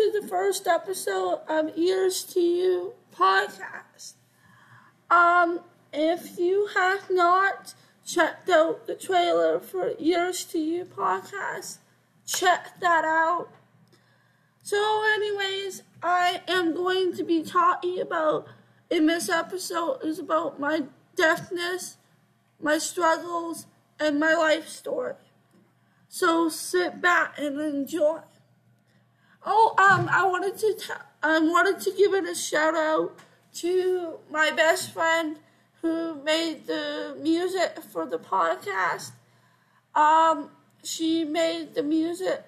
[0.00, 4.14] to the first episode of Ears to You podcast.
[5.10, 5.60] Um,
[5.92, 7.74] if you have not
[8.06, 11.78] checked out the trailer for Ears to You podcast,
[12.26, 13.50] check that out.
[14.62, 18.46] So, anyways, I am going to be talking about
[18.88, 21.98] in this episode is about my deafness,
[22.58, 23.66] my struggles,
[23.98, 25.16] and my life story.
[26.08, 28.20] So sit back and enjoy.
[29.44, 33.16] Oh, um, I wanted to t- I wanted to give it a shout out
[33.54, 35.36] to my best friend
[35.80, 39.12] who made the music for the podcast.
[39.94, 40.50] Um,
[40.82, 42.44] she made the music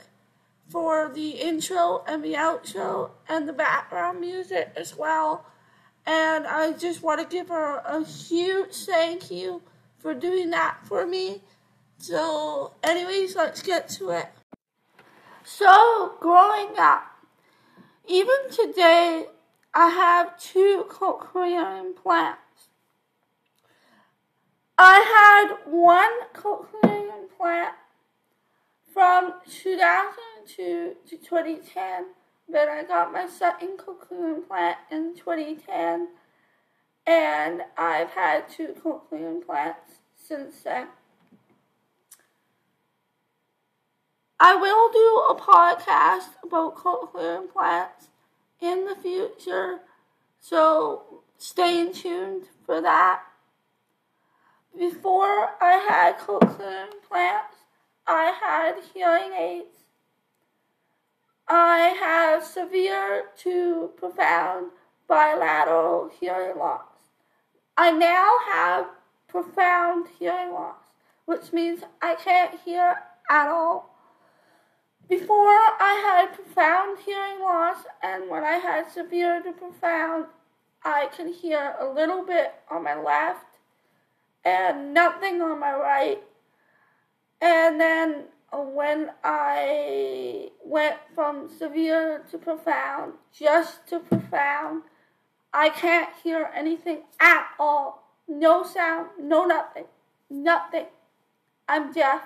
[0.68, 5.46] for the intro and the outro and the background music as well.
[6.04, 9.62] And I just want to give her a huge thank you
[9.98, 11.42] for doing that for me.
[11.98, 14.28] So, anyways, let's get to it.
[15.44, 17.04] So, growing up,
[18.06, 19.26] even today,
[19.74, 22.38] I have two cochlear implants.
[24.78, 27.74] I had one cochlear implant
[28.92, 32.06] from 2002 to 2010
[32.52, 36.08] then I got my second cochlear implant in 2010,
[37.06, 40.88] and I've had two cochlear implants since then.
[44.44, 48.08] I will do a podcast about cochlear implants
[48.60, 49.78] in the future,
[50.40, 53.22] so stay tuned for that.
[54.76, 57.58] Before I had cochlear implants,
[58.04, 59.76] I had hearing aids
[61.46, 64.72] I have severe to profound
[65.06, 66.80] bilateral hearing loss.
[67.76, 68.86] I now have
[69.28, 70.82] profound hearing loss,
[71.26, 72.96] which means I can't hear
[73.30, 73.91] at all.
[75.12, 80.24] Before I had profound hearing loss, and when I had severe to profound,
[80.82, 83.58] I could hear a little bit on my left
[84.42, 86.22] and nothing on my right.
[87.42, 94.84] And then when I went from severe to profound, just to profound,
[95.52, 98.14] I can't hear anything at all.
[98.26, 99.84] No sound, no nothing,
[100.30, 100.86] nothing.
[101.68, 102.22] I'm deaf.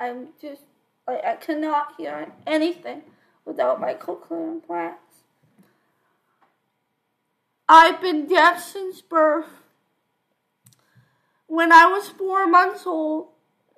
[0.00, 0.62] I'm just,
[1.06, 3.02] like, I cannot hear anything
[3.44, 4.98] without my cochlear implants.
[7.68, 9.46] I've been deaf since birth.
[11.46, 13.28] When I was four months old,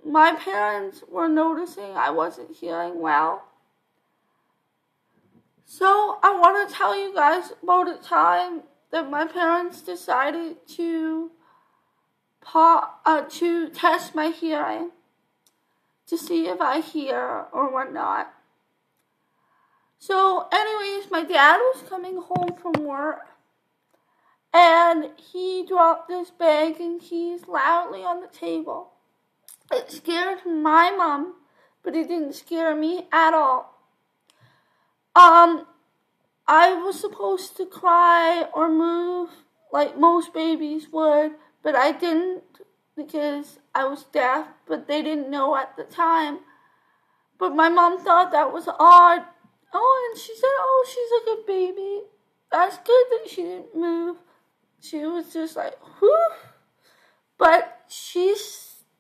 [0.05, 3.45] my parents were noticing I wasn't hearing well.
[5.65, 11.31] So I want to tell you guys about a time that my parents decided to
[12.55, 14.91] uh, to test my hearing
[16.09, 18.33] to see if I hear or whatnot.
[19.99, 23.29] So, anyways, my dad was coming home from work
[24.53, 28.93] and he dropped his bag and keys loudly on the table.
[29.71, 31.35] It scared my mom,
[31.83, 33.75] but it didn't scare me at all.
[35.15, 35.67] Um,
[36.47, 39.31] I was supposed to cry or move
[39.73, 41.33] like most babies would,
[41.63, 42.43] but I didn't
[42.99, 46.41] because I was deaf, but they didn't know at the time.
[47.39, 49.23] But my mom thought that was odd.
[49.73, 52.03] Oh, and she said, Oh, she's like a good baby.
[52.51, 54.17] That's good that she didn't move.
[54.81, 56.29] She was just like, whew.
[57.39, 58.35] But she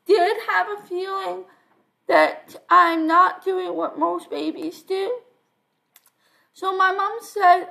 [0.07, 1.45] did have a feeling
[2.07, 5.19] that I'm not doing what most babies do.
[6.53, 7.67] So my mom said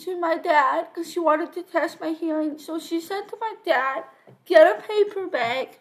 [0.00, 3.54] to my dad, because she wanted to test my hearing, so she said to my
[3.64, 4.04] dad,
[4.46, 5.78] get a paper bag.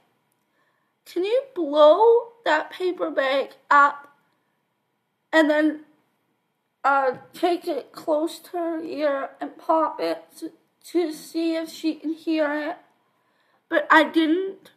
[1.06, 4.10] Can you blow that paper bag up
[5.32, 5.82] and then
[6.84, 10.52] uh, take it close to her ear and pop it to,
[10.92, 12.78] to see if she can hear it?
[13.70, 14.72] But I didn't.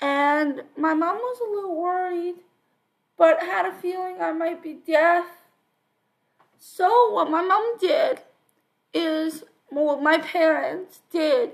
[0.00, 2.36] And my mom was a little worried,
[3.16, 5.26] but had a feeling I might be deaf.
[6.60, 8.20] So, what my mom did
[8.94, 11.52] is, what my parents did,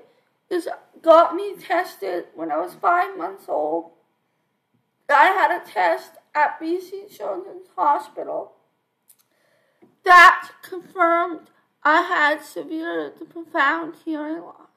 [1.02, 3.90] got me tested when I was five months old.
[5.08, 8.52] I had a test at BC Children's Hospital
[10.04, 11.50] that confirmed
[11.82, 14.68] I had severe to profound hearing loss.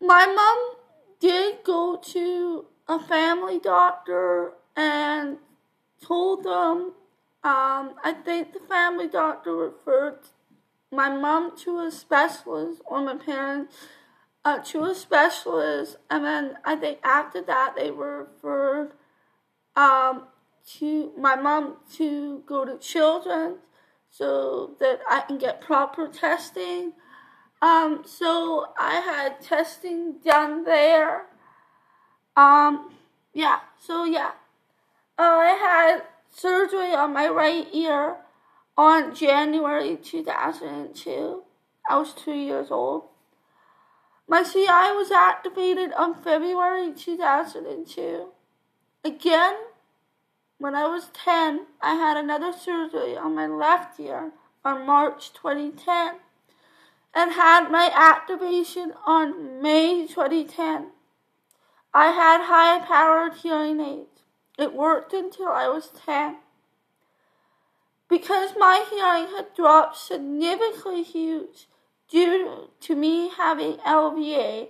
[0.00, 0.76] My mom
[1.20, 5.38] did go to a family doctor and
[6.00, 6.92] told them,
[7.44, 10.20] um, I think the family doctor referred
[10.90, 13.74] my mom to a specialist or my parents
[14.44, 18.92] uh, to a specialist, and then I think after that they were referred
[19.76, 20.24] um,
[20.78, 23.56] to my mom to go to children
[24.10, 26.92] so that I can get proper testing.
[27.60, 31.26] Um, so I had testing done there.
[32.36, 32.92] Um,
[33.34, 34.30] yeah, so yeah.
[35.18, 36.02] Uh, I had
[36.32, 38.16] surgery on my right ear
[38.78, 41.42] on January 2002.
[41.90, 43.08] I was two years old.
[44.28, 48.28] My CI was activated on February 2002.
[49.04, 49.54] Again,
[50.58, 54.30] when I was 10, I had another surgery on my left ear
[54.64, 56.20] on March 2010
[57.14, 60.90] and had my activation on May 2010.
[61.92, 64.22] I had high powered hearing aids.
[64.56, 66.36] It worked until I was 10.
[68.08, 71.66] Because my hearing had dropped significantly huge
[72.08, 74.68] due to me having LVA,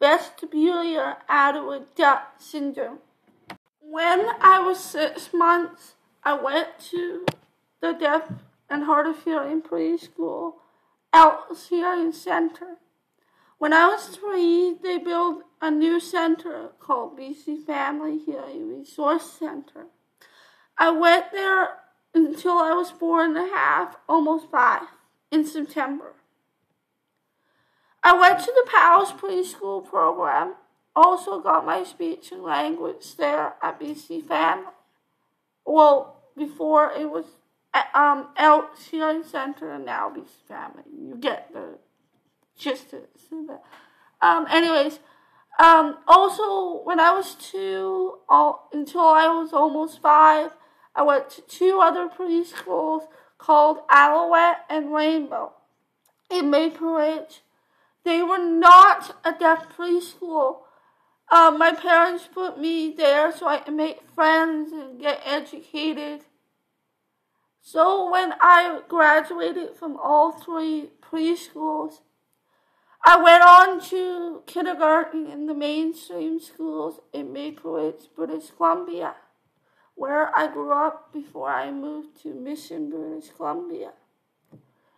[0.00, 2.98] vestibular adenoid duct syndrome.
[3.80, 7.24] When I was six months, I went to
[7.80, 8.30] the deaf
[8.68, 10.54] and hard of hearing preschool
[11.12, 12.78] Ellis Hearing Center.
[13.58, 19.86] When I was three, they built a new center called BC Family Hearing Resource Center.
[20.76, 21.78] I went there
[22.14, 24.82] until I was four and a half, almost five,
[25.30, 26.14] in September.
[28.02, 30.54] I went to the Powell's preschool program,
[30.94, 34.66] also got my speech and language there at BC Family.
[35.64, 37.24] Well, before it was
[37.94, 38.28] um,
[38.90, 40.84] Hearing Center and now BC Family.
[40.96, 41.78] You get the
[42.56, 43.60] gist of it.
[44.20, 45.00] Um, anyways,
[45.58, 50.50] um, also when I was two, all, until I was almost five,
[50.94, 53.08] I went to two other preschools
[53.38, 55.52] called Alouette and Rainbow
[56.30, 57.42] in Maple Ridge.
[58.04, 60.58] They were not a deaf preschool.
[61.32, 66.26] Um, my parents put me there so I could make friends and get educated.
[67.60, 72.00] So when I graduated from all three preschools,
[73.06, 79.14] I went on to kindergarten in the mainstream schools in Maple Ridge, British Columbia
[79.94, 83.92] where I grew up before I moved to Mission, British Columbia.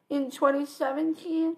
[0.09, 1.57] In 2017,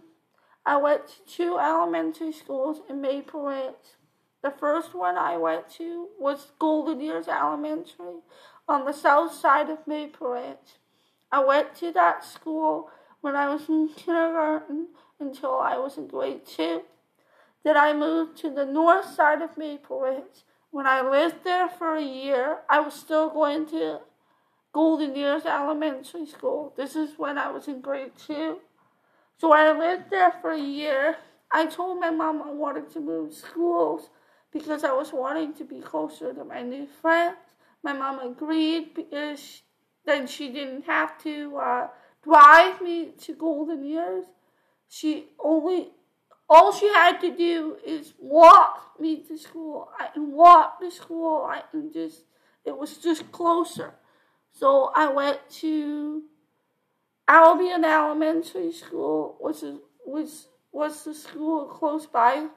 [0.64, 3.96] I went to two elementary schools in Maple Ridge.
[4.42, 8.20] The first one I went to was Golden Ears Elementary
[8.68, 10.78] on the south side of Maple Ridge.
[11.30, 14.88] I went to that school when I was in kindergarten
[15.20, 16.82] until I was in grade two.
[17.64, 21.96] Then I moved to the north side of Maple Ridge when I lived there for
[21.96, 24.00] a year, I was still going to
[24.72, 26.74] Golden Ears Elementary School.
[26.76, 28.58] This is when I was in grade two.
[29.38, 31.16] So I lived there for a year.
[31.52, 34.10] I told my mom I wanted to move schools
[34.52, 37.38] because I was wanting to be closer to my new friends.
[37.82, 39.62] My mom agreed because
[40.04, 41.88] then she didn't have to uh,
[42.22, 44.24] drive me to Golden Ears.
[44.88, 45.90] She only
[46.48, 49.90] all she had to do is walk me to school.
[49.98, 51.44] I can walk to school.
[51.44, 52.24] I can just,
[52.64, 53.94] it was just closer.
[54.52, 56.22] So I went to
[57.28, 60.30] Albion Elementary School, which is which
[60.72, 62.48] was the school close by,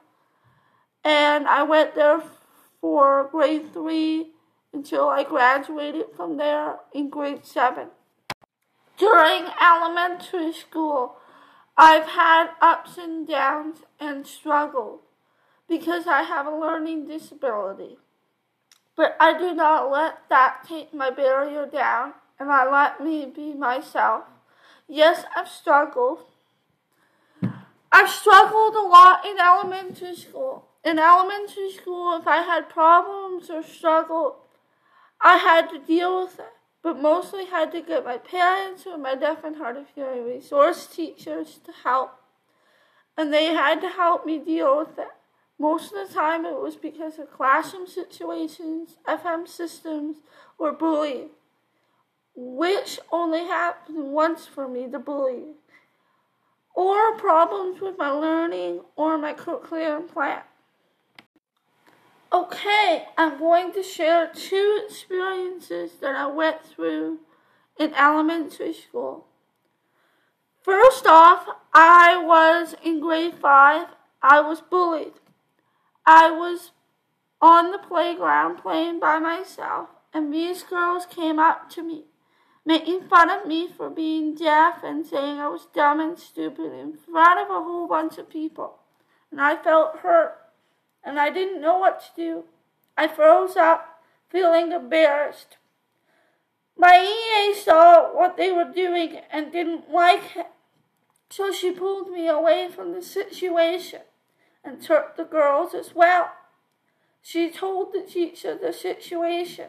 [1.04, 2.22] and I went there
[2.80, 4.32] for grade three
[4.72, 7.88] until I graduated from there in grade seven.
[8.96, 11.16] During elementary school,
[11.76, 15.00] I've had ups and downs and struggled
[15.68, 17.96] because I have a learning disability.
[18.94, 23.54] But I do not let that take my barrier down and I let me be
[23.54, 24.24] myself.
[24.86, 26.18] Yes, I've struggled.
[27.90, 30.66] I've struggled a lot in elementary school.
[30.84, 34.34] In elementary school, if I had problems or struggled,
[35.20, 36.52] I had to deal with it
[36.82, 40.86] but mostly had to get my parents or my deaf and hard of hearing resource
[40.86, 42.18] teachers to help.
[43.16, 45.08] And they had to help me deal with it.
[45.58, 50.16] Most of the time it was because of classroom situations, FM systems,
[50.58, 51.30] or bullying,
[52.34, 55.54] which only happened once for me, the bullying,
[56.74, 60.42] or problems with my learning or my cochlear implant.
[62.32, 67.18] Okay, I'm going to share two experiences that I went through
[67.78, 69.26] in elementary school.
[70.62, 73.88] First off, I was in grade five.
[74.22, 75.12] I was bullied.
[76.06, 76.70] I was
[77.42, 82.04] on the playground playing by myself, and these girls came up to me,
[82.64, 86.96] making fun of me for being deaf and saying I was dumb and stupid in
[86.96, 88.78] front of a whole bunch of people.
[89.30, 90.41] and I felt hurt,
[91.04, 92.44] and I didn't know what to do.
[92.96, 95.56] I froze up, feeling embarrassed.
[96.76, 100.46] My EA saw what they were doing and didn't like it,
[101.30, 104.00] so she pulled me away from the situation
[104.64, 106.32] and took the girls as well.
[107.20, 109.68] She told the teacher the situation,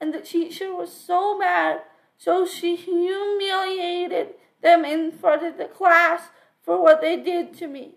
[0.00, 1.82] and the teacher was so mad,
[2.18, 6.28] so she humiliated them in front of the class
[6.62, 7.96] for what they did to me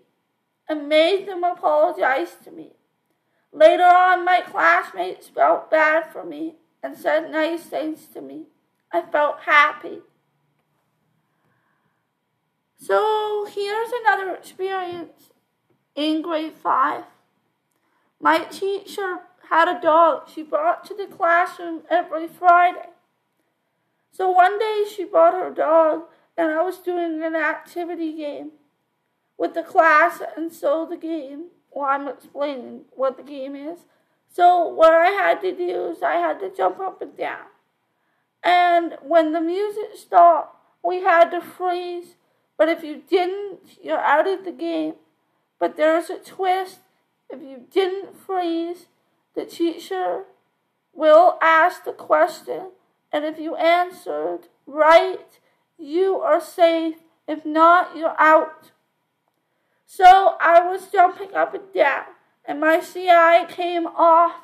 [0.68, 2.72] and made them apologize to me.
[3.52, 8.44] Later on, my classmates felt bad for me and said nice things to me.
[8.92, 10.00] I felt happy.
[12.78, 15.30] So here's another experience
[15.94, 17.04] in grade five.
[18.20, 22.90] My teacher had a dog she brought to the classroom every Friday.
[24.12, 26.04] So one day she brought her dog,
[26.36, 28.52] and I was doing an activity game
[29.38, 33.80] with the class, and so the game, well, I'm explaining what the game is.
[34.28, 37.46] So what I had to do is I had to jump up and down.
[38.42, 42.16] And when the music stopped, we had to freeze.
[42.56, 44.94] But if you didn't, you're out of the game.
[45.58, 46.80] But there's a twist.
[47.28, 48.86] If you didn't freeze,
[49.34, 50.24] the teacher
[50.94, 52.70] will ask the question.
[53.12, 55.40] And if you answered right,
[55.78, 56.96] you are safe.
[57.26, 58.70] If not, you're out.
[59.86, 62.04] So I was jumping up and down,
[62.44, 64.34] and my CI came off,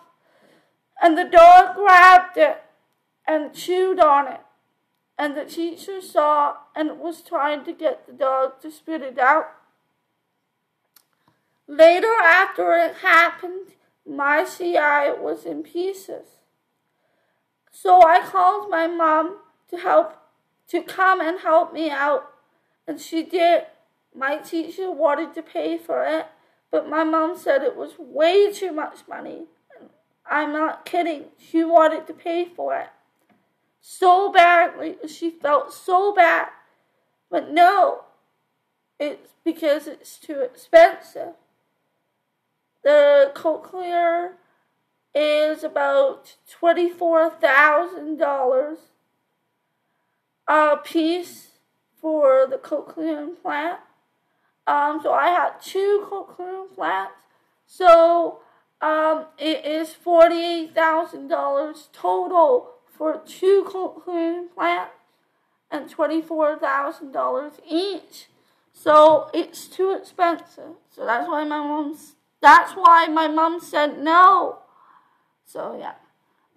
[1.03, 2.63] and the dog grabbed it
[3.27, 4.41] and chewed on it.
[5.19, 9.51] And the teacher saw and was trying to get the dog to spit it out.
[11.67, 13.73] Later, after it happened,
[14.07, 16.39] my CI was in pieces.
[17.71, 19.39] So I called my mom
[19.71, 20.17] to help,
[20.69, 22.31] to come and help me out,
[22.87, 23.65] and she did.
[24.15, 26.27] My teacher wanted to pay for it,
[26.71, 29.47] but my mom said it was way too much money.
[30.31, 31.27] I'm not kidding.
[31.39, 32.89] She wanted to pay for it
[33.83, 34.97] so badly.
[35.07, 36.49] She felt so bad.
[37.31, 38.05] But no,
[38.99, 41.35] it's because it's too expensive.
[42.83, 44.37] The cochlear
[45.15, 48.77] is about $24,000
[50.49, 51.51] a piece
[52.01, 53.79] for the cochlear implant.
[54.67, 57.27] Um, so I had two cochlear implants.
[57.67, 58.41] So
[58.81, 64.93] um, it is $48,000 total for two cochlear implants
[65.71, 68.29] and $24,000 each.
[68.73, 70.75] So it's too expensive.
[70.91, 74.59] So that's why my mom's that's why my mom said no.
[75.45, 75.95] So yeah.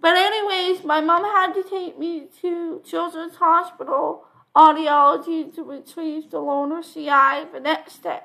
[0.01, 6.37] But anyways, my mom had to take me to Children's Hospital audiology to retrieve the
[6.37, 8.21] loaner CI the next day.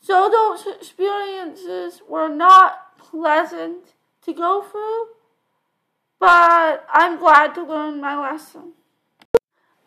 [0.00, 5.08] So those experiences were not pleasant to go through,
[6.18, 8.72] but I'm glad to learn my lesson.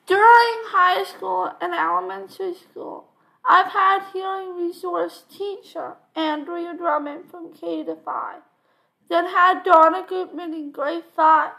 [0.07, 3.05] During high school and elementary school,
[3.47, 8.41] I've had hearing resource teacher Andrea Drummond from K to 5,
[9.09, 11.51] then had Donna Goodman in grade 5.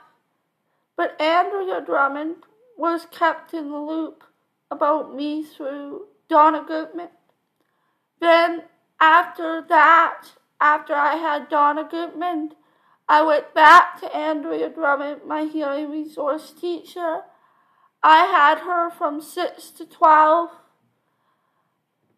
[0.97, 2.37] But Andrea Drummond
[2.83, 4.25] was kept in the loop
[4.69, 7.11] about me through Donna Goodman.
[8.21, 8.65] Then
[8.99, 10.25] after that,
[10.61, 12.55] after I had Donna Goodman,
[13.09, 17.21] I went back to Andrea Drummond, my hearing resource teacher.
[18.03, 20.51] I had her from 6 to 12.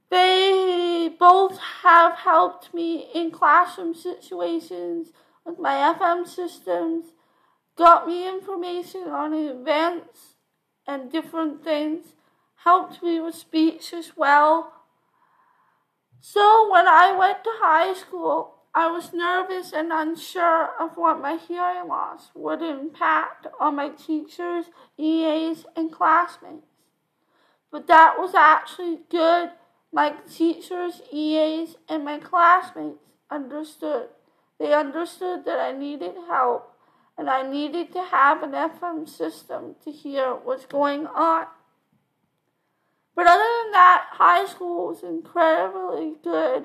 [0.08, 5.08] They both have helped me in classroom situations
[5.44, 7.12] with my FM systems,
[7.76, 10.33] got me information on events
[10.86, 12.14] and different things,
[12.56, 14.72] helped me with speech as well.
[16.20, 21.36] So when I went to high school, I was nervous and unsure of what my
[21.36, 24.66] hearing loss would impact on my teachers,
[24.98, 26.66] EAs, and classmates.
[27.70, 29.50] But that was actually good.
[29.92, 32.98] My teachers, EAs, and my classmates
[33.30, 34.08] understood.
[34.58, 36.73] They understood that I needed help
[37.16, 41.46] and I needed to have an FM system to hear what's going on.
[43.14, 46.64] But other than that, high school was incredibly good.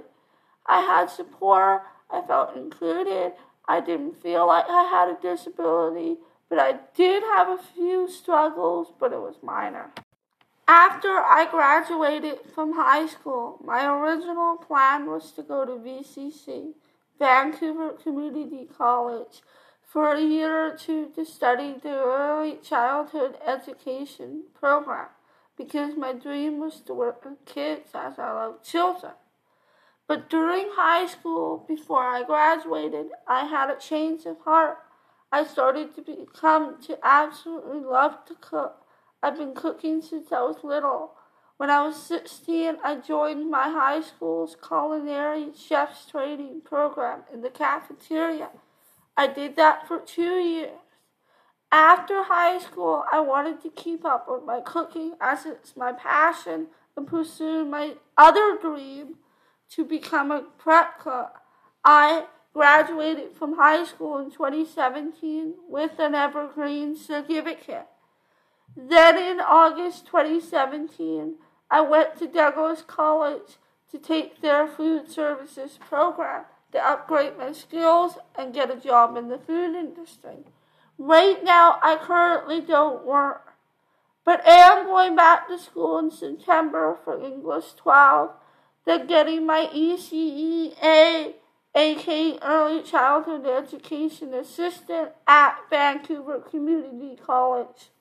[0.66, 3.34] I had support, I felt included,
[3.68, 6.18] I didn't feel like I had a disability,
[6.50, 9.92] but I did have a few struggles, but it was minor.
[10.68, 16.74] After I graduated from high school, my original plan was to go to VCC,
[17.20, 19.42] Vancouver Community College,
[19.92, 25.08] for a year or two to study the early childhood education program
[25.58, 29.14] because my dream was to work with kids as I love children.
[30.08, 34.78] But during high school, before I graduated, I had a change of heart.
[35.32, 38.86] I started to become to absolutely love to cook.
[39.24, 41.14] I've been cooking since I was little.
[41.58, 47.50] When I was 16, I joined my high school's culinary chef's training program in the
[47.50, 48.50] cafeteria.
[49.16, 50.80] I did that for two years.
[51.72, 56.68] After high school, I wanted to keep up with my cooking as it's my passion
[56.98, 59.16] and pursue my other dream
[59.72, 61.40] to become a prep cook.
[61.86, 67.88] I graduated from high school in 2017 with an evergreen certificate.
[68.76, 71.36] Then in August 2017,
[71.70, 73.58] I went to Douglas College
[73.92, 79.30] to take their food services program to upgrade my skills and get a job in
[79.30, 80.46] the food industry.
[80.98, 83.54] Right now, I currently don't work,
[84.26, 88.32] but am going back to school in September for English 12,
[88.86, 91.34] then getting my ECEA,
[91.76, 97.92] aka Early Childhood Education Assistant at Vancouver Community College.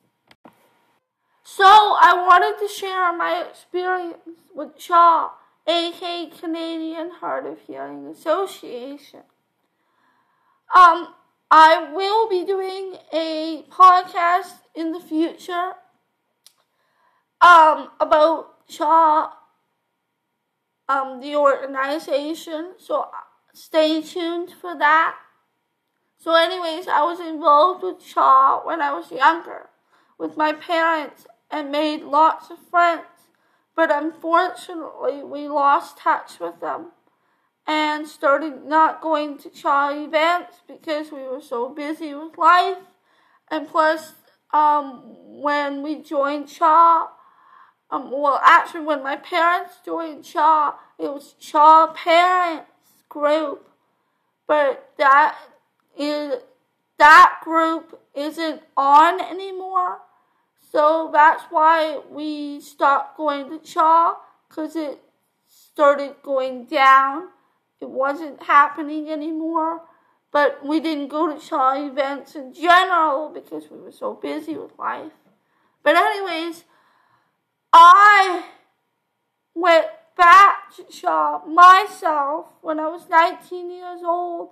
[1.44, 4.18] So I wanted to share my experience
[4.54, 5.32] with CHA,
[5.68, 9.20] aka Canadian Hard of Hearing Association.
[10.74, 11.14] Um,
[11.50, 15.72] I will be doing a podcast in the future
[17.40, 19.32] um, about CHA,
[20.88, 22.74] um, the organization.
[22.78, 23.08] So
[23.52, 25.16] stay tuned for that.
[26.20, 29.68] So, anyways, I was involved with CHA when I was younger
[30.18, 33.04] with my parents and made lots of friends.
[33.78, 36.88] But unfortunately, we lost touch with them
[37.64, 42.78] and started not going to CHA events because we were so busy with life.
[43.48, 44.14] And plus,
[44.52, 47.08] um, when we joined CHA,
[47.92, 52.72] um, well, actually, when my parents joined CHA, it was CHA Parents
[53.08, 53.70] Group,
[54.48, 55.38] but that
[55.96, 56.42] is
[56.98, 60.00] that group isn't on anymore.
[60.70, 64.16] So that's why we stopped going to CHA
[64.48, 65.00] because it
[65.46, 67.28] started going down
[67.80, 69.82] it wasn't happening anymore.
[70.30, 74.78] But we didn't go to CHA events in general because we were so busy with
[74.78, 75.12] life.
[75.82, 76.64] But, anyways,
[77.72, 78.44] I
[79.54, 84.50] went back to CHA myself when I was 19 years old.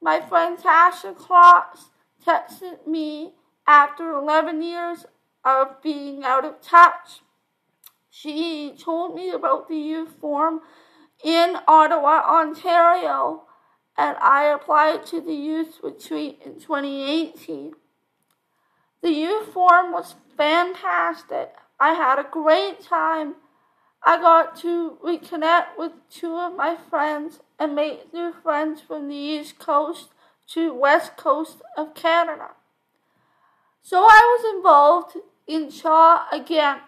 [0.00, 1.90] My friend Tasha Klotz
[2.26, 3.34] texted me
[3.66, 5.06] after 11 years
[5.44, 7.20] of being out of touch.
[8.10, 10.60] She told me about the youth forum
[11.24, 13.42] in Ottawa, Ontario,
[13.96, 17.72] and I applied to the youth retreat in 2018.
[19.02, 21.54] The youth forum was fantastic.
[21.78, 23.34] I had a great time.
[24.06, 29.14] I got to reconnect with two of my friends and make new friends from the
[29.14, 30.08] East Coast
[30.52, 32.50] to West Coast of Canada.
[33.82, 36.78] So I was involved in Shaw again,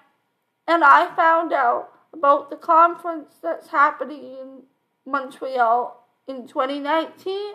[0.66, 4.62] and I found out about the conference that's happening in
[5.04, 7.54] Montreal in 2019.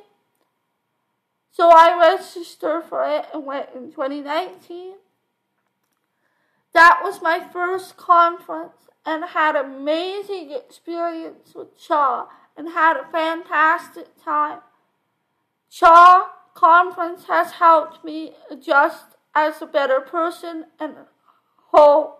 [1.51, 4.93] So I registered for it and went in 2019.
[6.73, 14.07] That was my first conference and had amazing experience with Shaw and had a fantastic
[14.23, 14.59] time.
[15.69, 20.95] Shaw conference has helped me adjust as a better person and
[21.71, 22.19] whole,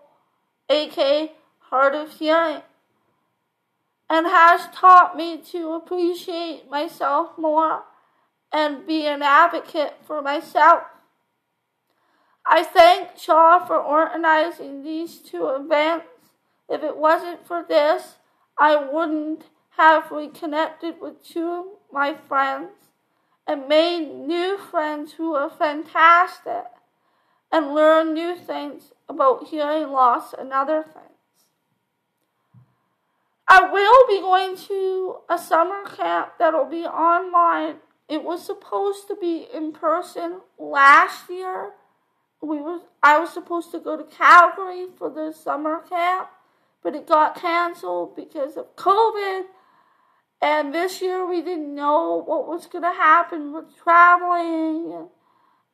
[0.68, 2.62] aka hard of hearing
[4.12, 7.84] and has taught me to appreciate myself more
[8.52, 10.82] and be an advocate for myself.
[12.46, 16.06] I thank CHA for organizing these two events.
[16.68, 18.16] If it wasn't for this,
[18.58, 19.44] I wouldn't
[19.78, 22.72] have reconnected with two of my friends
[23.46, 26.66] and made new friends who are fantastic
[27.52, 31.12] and learn new things about hearing loss and other things.
[33.46, 37.76] I will be going to a summer camp that'll be online.
[38.08, 41.72] It was supposed to be in person last year.
[42.40, 46.28] We was I was supposed to go to Calgary for the summer camp,
[46.82, 49.44] but it got canceled because of COVID.
[50.40, 55.08] And this year we didn't know what was going to happen with traveling and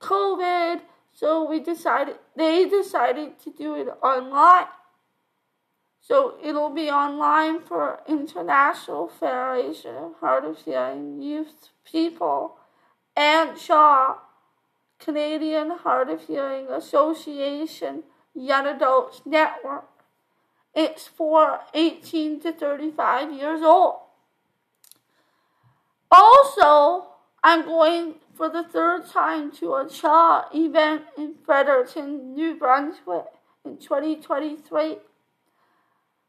[0.01, 0.83] COVID,
[1.19, 4.67] so we decided they decided to do it online.
[6.01, 12.55] So it'll be online for International Federation of Hard of Hearing Youth People
[13.17, 14.19] and Shaw,
[15.01, 19.89] Canadian Hard of Hearing Association Young Adults Network.
[20.73, 23.97] It's for 18 to 35 years old.
[26.13, 27.09] Also,
[27.43, 33.27] I'm going for the third time to a CHA event in Fredericton, New Brunswick
[33.65, 34.99] in 2023.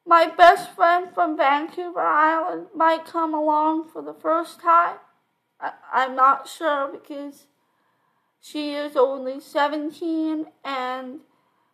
[0.08, 4.98] My best friend from Vancouver Island might come along for the first time.
[5.62, 7.46] I, I'm not sure because
[8.42, 11.20] she is only 17 and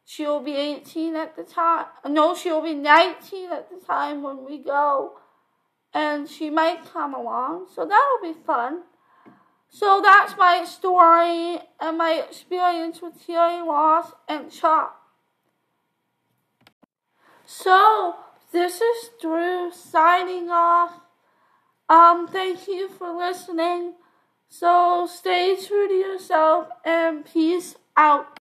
[0.04, 1.86] she'll be 18 at the time.
[2.06, 5.13] No, she'll be 19 at the time when we go.
[5.93, 8.82] And she might come along, so that'll be fun.
[9.75, 14.91] So that's my story and my experience with hearing loss and CHA.
[17.45, 18.15] So
[18.53, 20.93] this is Drew signing off.
[21.89, 23.95] Um, thank you for listening.
[24.47, 28.35] So stay true to yourself and peace out.